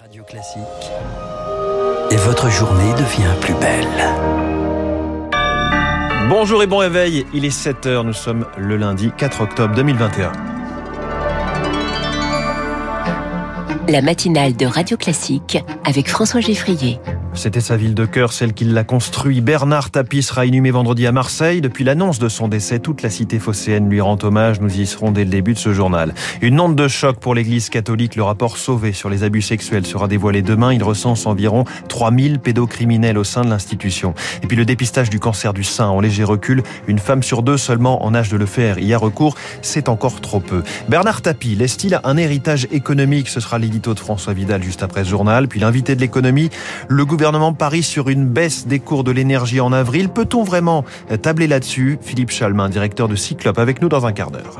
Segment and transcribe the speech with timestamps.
[0.00, 0.62] Radio Classique.
[2.10, 3.86] Et votre journée devient plus belle.
[6.30, 10.32] Bonjour et bon réveil, il est 7h, nous sommes le lundi 4 octobre 2021.
[13.88, 16.98] La matinale de Radio Classique avec François Geffrier.
[17.32, 19.40] C'était sa ville de cœur, celle qui l'a construit.
[19.40, 21.60] Bernard Tapie sera inhumé vendredi à Marseille.
[21.60, 24.60] Depuis l'annonce de son décès, toute la cité phocéenne lui rend hommage.
[24.60, 26.12] Nous y serons dès le début de ce journal.
[26.42, 28.16] Une onde de choc pour l'église catholique.
[28.16, 30.74] Le rapport Sauvé sur les abus sexuels sera dévoilé demain.
[30.74, 34.12] Il recense environ 3000 pédocriminels au sein de l'institution.
[34.42, 36.64] Et puis le dépistage du cancer du sein en léger recul.
[36.88, 39.36] Une femme sur deux seulement en âge de le faire y a recours.
[39.62, 40.64] C'est encore trop peu.
[40.88, 45.10] Bernard Tapie laisse-t-il un héritage économique Ce sera l'édito de François Vidal juste après ce
[45.10, 45.46] journal.
[45.46, 46.50] Puis l'invité de l'économie,
[46.88, 50.08] le gouvernement gouvernement parie sur une baisse des cours de l'énergie en avril.
[50.08, 50.86] Peut-on vraiment
[51.20, 51.98] tabler là-dessus?
[52.00, 54.58] Philippe Chalmin, directeur de Cyclope, avec nous dans un quart d'heure.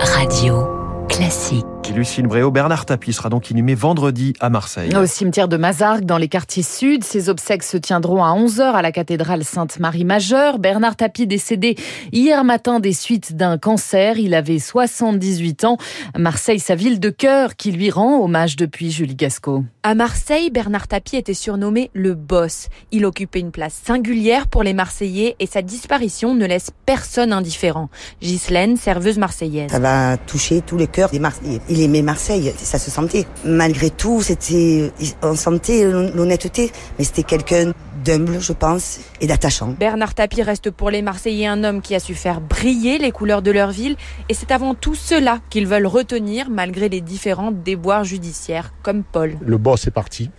[0.00, 0.66] Radio
[1.10, 1.75] classique.
[1.92, 4.94] Lucille Bréau, Bernard Tapie sera donc inhumé vendredi à Marseille.
[4.96, 7.04] Au cimetière de Mazargues, dans les quartiers sud.
[7.04, 10.58] Ses obsèques se tiendront à 11h à la cathédrale Sainte-Marie-Majeure.
[10.58, 11.76] Bernard Tapie décédé
[12.12, 14.18] hier matin des suites d'un cancer.
[14.18, 15.76] Il avait 78 ans.
[16.16, 19.64] Marseille, sa ville de cœur, qui lui rend hommage depuis Julie Gasco.
[19.82, 22.68] À Marseille, Bernard Tapie était surnommé le boss.
[22.90, 27.88] Il occupait une place singulière pour les Marseillais et sa disparition ne laisse personne indifférent.
[28.20, 29.70] Ghislaine, serveuse marseillaise.
[29.70, 33.26] Ça va toucher tous les cœurs des Marseillais il aimait Marseille, ça se sentait.
[33.44, 34.90] Malgré tout, c'était,
[35.22, 39.74] on sentait l'honnêteté, mais c'était quelqu'un d'humble, je pense, et d'attachant.
[39.78, 43.42] Bernard Tapie reste pour les Marseillais un homme qui a su faire briller les couleurs
[43.42, 43.96] de leur ville,
[44.28, 49.36] et c'est avant tout cela qu'ils veulent retenir malgré les différents déboires judiciaires, comme Paul.
[49.44, 50.30] Le boss est parti.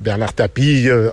[0.00, 1.10] Bernard Tapie, euh,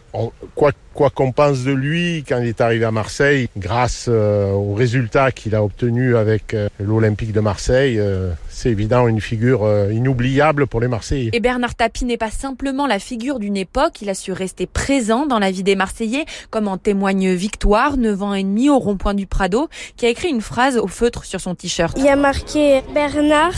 [0.63, 4.75] quoi quoi qu'on pense de lui quand il est arrivé à Marseille, grâce euh, aux
[4.75, 7.99] résultats qu'il a obtenus avec euh, l'Olympique de Marseille,
[8.47, 11.31] c'est évident une figure inoubliable pour les Marseillais.
[11.33, 15.25] Et Bernard Tapie n'est pas simplement la figure d'une époque, il a su rester présent
[15.25, 19.15] dans la vie des Marseillais, comme en témoigne Victoire, 9 ans et demi au rond-point
[19.15, 21.97] du Prado, qui a écrit une phrase au feutre sur son t-shirt.
[21.97, 23.55] Il y a marqué Bernard,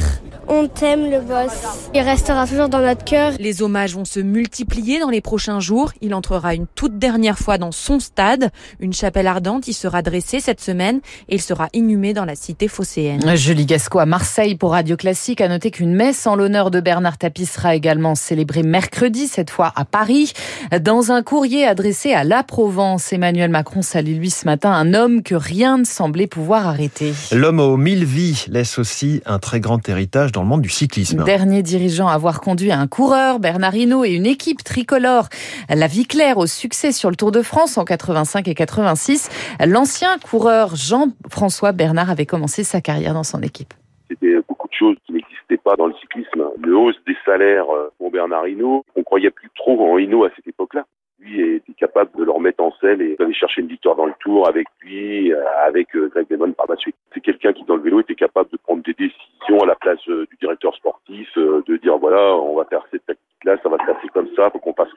[0.47, 1.89] on t'aime le boss.
[1.93, 3.33] Il restera toujours dans notre cœur.
[3.39, 5.91] Les hommages vont se multiplier dans les prochains jours.
[6.01, 8.51] Il entrera une toute dernière fois dans son stade.
[8.79, 12.67] Une chapelle ardente y sera dressée cette semaine et il sera inhumé dans la cité
[12.67, 13.35] phocéenne.
[13.35, 17.17] Julie Gasco à Marseille pour Radio Classique a noté qu'une messe en l'honneur de Bernard
[17.17, 20.33] Tapie sera également célébrée mercredi, cette fois à Paris.
[20.81, 25.23] Dans un courrier adressé à la Provence, Emmanuel Macron salue lui ce matin un homme
[25.23, 27.13] que rien ne semblait pouvoir arrêter.
[27.31, 31.23] L'homme aux mille vies laisse aussi un très grand héritage dans le monde du cyclisme.
[31.23, 35.27] Dernier dirigeant à avoir conduit un coureur, Bernard Hinault, et une équipe tricolore.
[35.69, 39.29] La vie claire au succès sur le Tour de France en 85 et 86.
[39.65, 43.73] L'ancien coureur Jean-François Bernard avait commencé sa carrière dans son équipe.
[44.09, 46.43] C'était beaucoup de choses qui n'existaient pas dans le cyclisme.
[46.61, 48.85] Le hausse des salaires euh, pour Bernard Hinault.
[48.95, 50.85] On croyait plus trop en Hinault à cette époque-là
[51.19, 54.13] lui était capable de leur mettre en selle et d'aller chercher une victoire dans le
[54.19, 56.95] tour avec lui, euh, avec euh, Greg Lemon par la suite.
[57.13, 60.05] C'est quelqu'un qui dans le vélo était capable de prendre des décisions à la place
[60.05, 64.07] du directeur sportif, de dire voilà, on va faire cette tactique-là, ça va se passer
[64.13, 64.93] comme ça, faut qu'on passe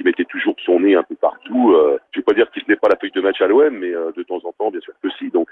[0.00, 1.76] il mettait toujours son nez un peu partout.
[2.12, 4.22] je vais pas dire qu'il n'est pas la feuille de match à l'OM, mais de
[4.22, 5.30] temps en temps, bien sûr que si.
[5.30, 5.48] Donc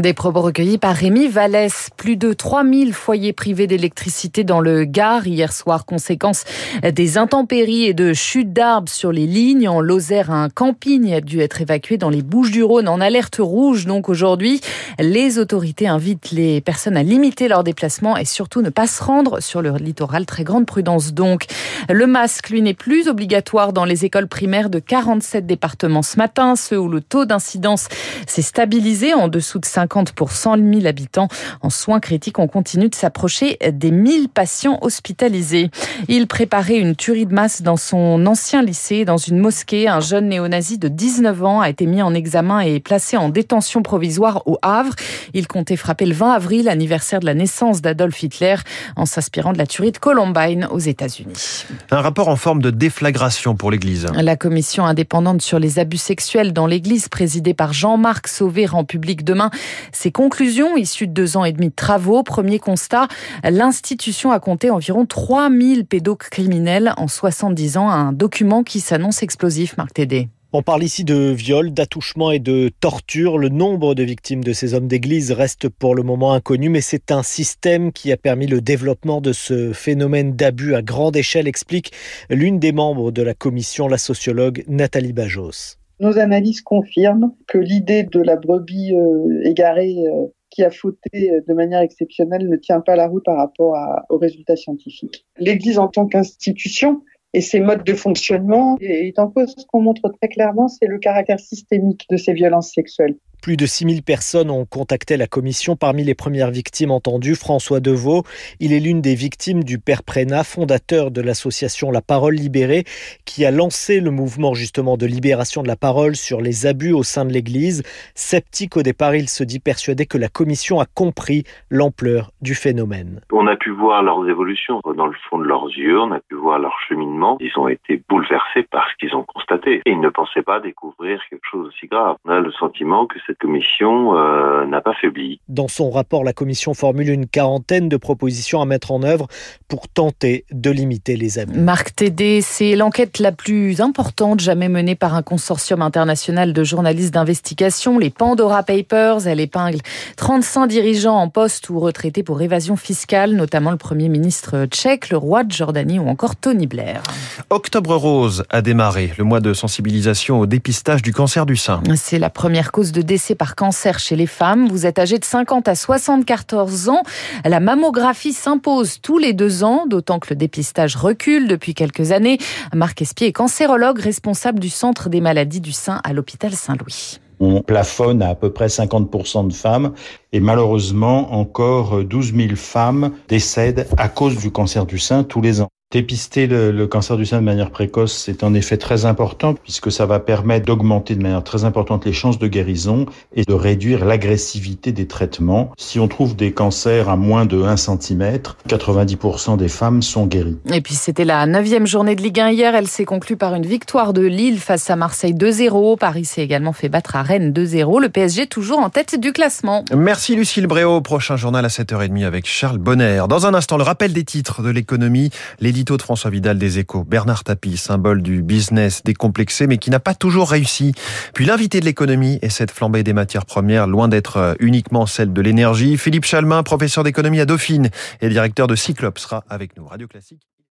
[0.00, 1.90] Des propos recueillis par Rémi Vallès.
[1.96, 6.44] Plus de 3000 foyers privés d'électricité dans le Gard hier soir, conséquence
[6.82, 9.68] des intempéries et de chutes d'arbres sur les lignes.
[9.68, 13.86] En Lozère, un camping a dû être évacué dans les Bouches-du-Rhône en alerte rouge.
[13.86, 14.60] Donc aujourd'hui,
[14.98, 19.40] les autorités invitent les personnes à limiter leurs déplacements et surtout ne pas se rendre
[19.40, 20.26] sur le littoral.
[20.26, 21.46] Très grande prudence donc.
[21.88, 26.56] Le masque, lui, n'est plus obligatoire dans les écoles primaires de 47 départements ce matin,
[26.56, 27.88] ceux où le taux d'incidence
[28.26, 31.28] s'est stabilisé en dessous de 50 pour 100 000 habitants.
[31.60, 35.70] En soins critiques, on continue de s'approcher des 1000 patients hospitalisés.
[36.08, 39.88] Il préparait une tuerie de masse dans son ancien lycée, dans une mosquée.
[39.88, 43.82] Un jeune néo-nazi de 19 ans a été mis en examen et placé en détention
[43.82, 44.94] provisoire au Havre.
[45.34, 48.56] Il comptait frapper le 20 avril, anniversaire de la naissance d'Adolf Hitler,
[48.96, 51.66] en s'inspirant de la tuerie de Columbine aux États-Unis.
[51.90, 54.06] Un rapport en forme de déflagration pour l'Église.
[54.14, 59.24] La commission indépendante sur les abus sexuels dans l'Église, présidée par Jean-Marc Sauvé, rend public
[59.24, 59.50] demain
[59.90, 62.22] ses conclusions issues de deux ans et demi de travaux.
[62.22, 63.08] Premier constat,
[63.42, 67.88] l'institution a compté environ 3000 pédocriminels en 70 ans.
[67.88, 70.28] Un document qui s'annonce explosif, Marc Tédé.
[70.54, 73.38] On parle ici de viol, d'attouchement et de torture.
[73.38, 77.10] Le nombre de victimes de ces hommes d'église reste pour le moment inconnu, mais c'est
[77.10, 81.92] un système qui a permis le développement de ce phénomène d'abus à grande échelle, explique
[82.28, 85.78] l'une des membres de la commission, la sociologue Nathalie Bajos.
[86.02, 91.54] Nos analyses confirment que l'idée de la brebis euh, égarée euh, qui a fauté de
[91.54, 93.78] manière exceptionnelle ne tient pas la route par rapport
[94.10, 95.24] aux résultats scientifiques.
[95.38, 97.02] L'Église en tant qu'institution
[97.32, 99.54] et ses modes de fonctionnement est en cause.
[99.56, 103.16] Ce qu'on montre très clairement, c'est le caractère systémique de ces violences sexuelles.
[103.42, 105.74] Plus de 6000 personnes ont contacté la commission.
[105.74, 108.22] Parmi les premières victimes entendues, François Deveau.
[108.60, 112.84] Il est l'une des victimes du père Prénat, fondateur de l'association La Parole Libérée,
[113.24, 117.02] qui a lancé le mouvement justement de libération de la parole sur les abus au
[117.02, 117.82] sein de l'Église.
[118.14, 123.22] Sceptique au départ, il se dit persuadé que la commission a compris l'ampleur du phénomène.
[123.32, 126.36] On a pu voir leurs évolutions dans le fond de leurs yeux, on a pu
[126.36, 127.38] voir leur cheminement.
[127.40, 129.82] Ils ont été bouleversés par ce qu'ils ont constaté.
[129.84, 132.16] Et ils ne pensaient pas découvrir quelque chose aussi grave.
[132.24, 135.40] On a le sentiment que cette commission euh, n'a pas faibli.
[135.48, 139.26] Dans son rapport, la commission formule une quarantaine de propositions à mettre en œuvre
[139.68, 141.58] pour tenter de limiter les abus.
[141.58, 147.14] Marc Tédé, c'est l'enquête la plus importante jamais menée par un consortium international de journalistes
[147.14, 149.26] d'investigation, les Pandora Papers.
[149.26, 149.78] Elle épingle
[150.16, 155.16] 35 dirigeants en poste ou retraités pour évasion fiscale, notamment le Premier ministre tchèque, le
[155.16, 157.02] roi de Jordanie ou encore Tony Blair.
[157.48, 161.82] Octobre Rose a démarré, le mois de sensibilisation au dépistage du cancer du sein.
[161.96, 164.68] C'est la première cause de décès par cancer chez les femmes.
[164.68, 167.02] Vous êtes âgé de 50 à 74 ans.
[167.44, 172.38] La mammographie s'impose tous les deux ans, d'autant que le dépistage recule depuis quelques années.
[172.74, 177.20] Marc Espier est cancérologue responsable du Centre des maladies du sein à l'hôpital Saint-Louis.
[177.40, 179.94] On plafonne à à peu près 50% de femmes
[180.32, 185.60] et malheureusement encore 12 000 femmes décèdent à cause du cancer du sein tous les
[185.60, 185.68] ans.
[185.92, 190.06] Dépister le, cancer du sein de manière précoce, c'est en effet très important puisque ça
[190.06, 193.04] va permettre d'augmenter de manière très importante les chances de guérison
[193.34, 195.70] et de réduire l'agressivité des traitements.
[195.76, 200.56] Si on trouve des cancers à moins de 1 cm, 90% des femmes sont guéries.
[200.72, 202.74] Et puis c'était la neuvième journée de Ligue 1 hier.
[202.74, 205.98] Elle s'est conclue par une victoire de Lille face à Marseille 2-0.
[205.98, 208.00] Paris s'est également fait battre à Rennes 2-0.
[208.00, 209.84] Le PSG toujours en tête du classement.
[209.94, 211.02] Merci Lucille Bréau.
[211.02, 213.24] Prochain journal à 7h30 avec Charles Bonner.
[213.28, 215.28] Dans un instant, le rappel des titres de l'économie.
[215.60, 220.00] Les de François Vidal des Échos, Bernard Tapie, symbole du business décomplexé mais qui n'a
[220.00, 220.92] pas toujours réussi.
[221.34, 225.32] Puis l'invité de l'économie et cette flambée des matières premières, loin d'être euh, uniquement celle
[225.32, 225.98] de l'énergie.
[225.98, 227.90] Philippe Chalmin, professeur d'économie à Dauphine
[228.20, 229.86] et directeur de Cyclope, sera avec nous.
[229.86, 230.51] Radio Classique.